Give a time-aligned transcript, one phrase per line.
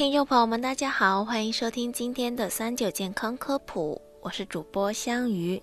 [0.00, 5.62] 听众朋友们，大家好，欢迎收听今天的三九健康科普，我是主播香鱼。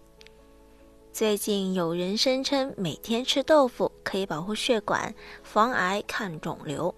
[1.12, 5.12] 最近有人声称每天吃豆腐可以保护血管、
[5.42, 6.94] 防癌、抗肿瘤。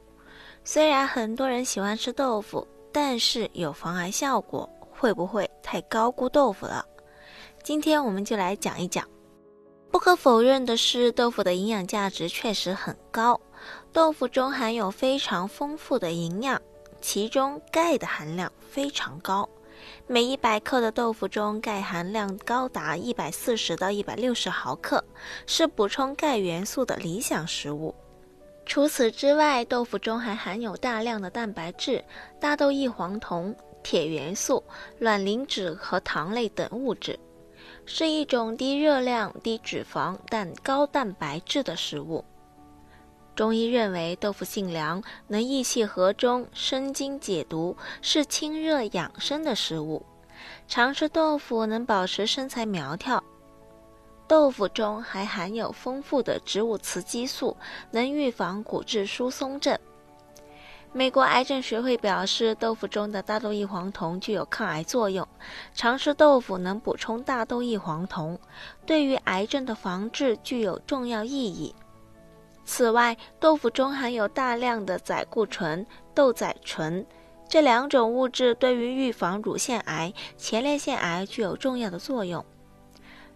[0.65, 6.85] 虽然很多人喜欢吃豆腐，但是有防癌效果，会不会太高估豆腐了？
[7.63, 9.07] 今天我们就来讲一讲。
[9.89, 13.39] 不可否认的是，豆腐的营养价值确实很高，
[13.93, 16.61] 豆腐中含有非常丰富的营养。
[17.01, 19.47] 其中钙的含量非常高，
[20.05, 25.03] 每一百克的豆腐中钙含量高达一百四十到一百六十毫克，
[25.47, 27.95] 是补充钙元素的理想食物。
[28.65, 32.03] 除此之外，豆腐中还含有大量的蛋白质、
[32.39, 34.63] 大豆异黄酮、铁元素、
[34.99, 37.19] 卵磷脂和糖类等物质，
[37.85, 42.23] 是一种低热量、低脂肪但高蛋白质的食物。
[43.39, 50.05] 中医认为豆腐性凉，能益气和中、生津解毒，是清热养生的食物。
[50.67, 53.23] 常吃豆腐能保持身材苗条。
[54.27, 57.55] 豆腐中还含有丰富的植物雌激素，
[57.91, 59.79] 能预防骨质疏松症。
[60.91, 65.25] 美国癌症学会表示，豆腐中的大豆异黄酮具有抗癌作用。
[65.73, 68.37] 常吃豆腐能补充大豆异黄酮，
[68.85, 71.73] 对于癌症的防治具有重要意义。
[72.71, 77.03] 此外，豆腐中含有大量的载固醇、豆甾醇，
[77.47, 82.45] 这两种物质对于预防乳腺癌、前列腺癌具有重要的作用。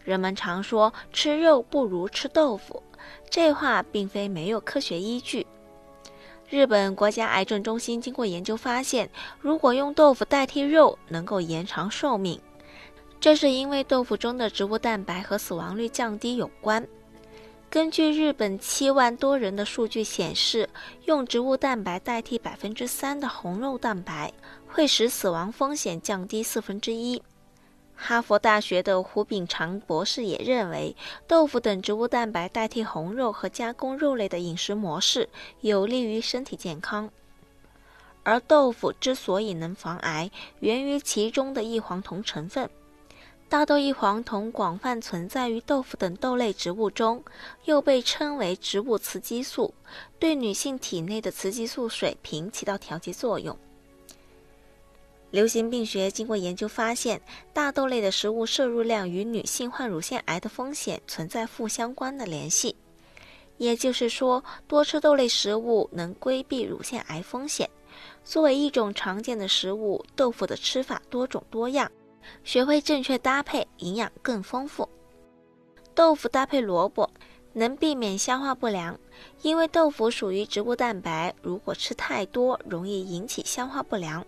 [0.04, 2.84] 人们常说吃肉不如吃豆腐，
[3.28, 5.48] 这话并非没有科学依据。
[6.48, 12.39] 日本国家癌症中心经过研究发现，如果用豆腐代替肉，能够延长寿命，
[13.20, 16.88] 这是因为豆腐中的植物蛋白和死亡率降低有关。
[17.73, 20.69] 根据日本七万多人的数据显示，
[21.05, 24.31] 用植物蛋白代替百分之三的红肉蛋白，
[24.67, 27.23] 会使死亡风险降低四分之一。
[27.95, 35.27] 哈佛大学的胡炳长博士也认为，豆腐等植物蛋白代替红肉和加工肉类的饮食模式，
[35.61, 37.09] 有利于身体健康。
[38.21, 42.69] 而豆腐之所以能防癌，源于其中的异黄酮成分。
[43.53, 47.23] 大豆异黄酮广泛存在于豆腐等豆类植物中，
[47.65, 49.71] 又被称为植物雌激素，
[50.17, 53.55] 对女性体内的雌激素水平起到调节作用。
[55.30, 57.21] 流行病学经过研究发现，
[57.53, 62.75] 大豆类的食物摄入量与女性患乳腺癌的风险存在负相关的联系。
[63.59, 67.69] 也就是说，多吃豆类食物能规避乳腺癌风险。
[68.25, 71.92] 作为一种常见的食物，豆腐的吃法多种多样。
[72.44, 74.88] 学会正确搭配，营养更丰富。
[75.95, 77.10] 豆腐搭配萝卜
[77.54, 79.00] 能避免消化不良，
[79.42, 84.26] 因为豆腐属于植物蛋白，如果吃太多，容易引起消化不良。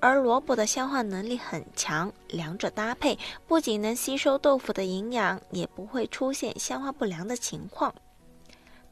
[0.00, 7.94] 而萝卜的消化能力很强，两者搭配不仅能吸收豆腐的营养，也不会出现消化不良的情况。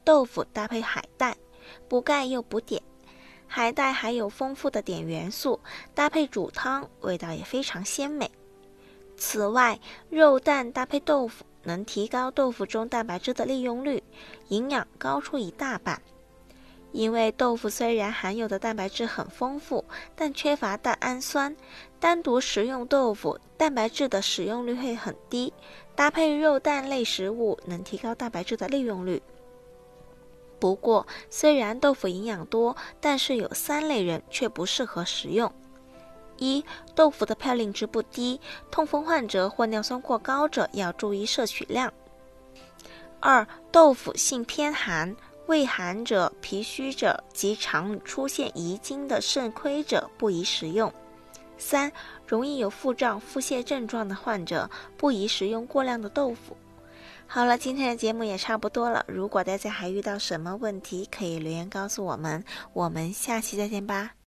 [0.05, 1.37] 豆腐搭配海带，
[1.89, 2.81] 补钙又补碘。
[3.49, 5.61] 海带含有丰富的碘元素，
[5.95, 8.31] 搭配煮汤味道也非常鲜美。
[9.17, 9.79] 此外，
[10.11, 14.03] 肉蛋搭配豆腐能提高豆腐中蛋白质的利用率，
[14.49, 16.01] 营养高出一大半。
[16.93, 19.85] 因为豆腐虽然含有的蛋白质很丰富，
[20.15, 21.55] 但缺乏蛋氨酸，
[22.01, 25.53] 单独食用豆腐蛋白质的使用率会很低。
[25.95, 29.23] 搭配肉蛋类食物能提高蛋白质的利用率。
[30.59, 35.53] 不过，虽然豆腐营养多，但是有三类人却不适合食用：
[36.39, 36.65] 一、
[36.95, 41.91] 豆腐的嘌呤值不低，痛风患者或尿酸过高者要注意摄取量；
[43.21, 45.15] 二、豆腐性偏寒，
[45.47, 50.91] 胃寒者、脾虚者及常出现遗精的肾亏者不宜食用；
[51.57, 51.91] 三、
[52.27, 56.57] 容易有腹胀、腹泻症状的患者不宜食用过量的豆腐。
[57.29, 59.05] 好了，今天的节目也差不多了。
[59.09, 62.45] 如果大家还遇到什么问题，可以留言告诉我们。
[62.73, 64.17] 我们下期再见吧。